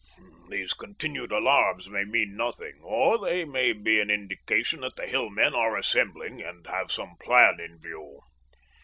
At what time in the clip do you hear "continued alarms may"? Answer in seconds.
0.73-2.05